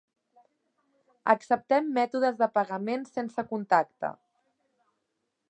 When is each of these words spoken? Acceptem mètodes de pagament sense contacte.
Acceptem 1.33 1.91
mètodes 1.99 2.41
de 2.41 2.49
pagament 2.57 3.05
sense 3.11 3.47
contacte. 3.53 4.13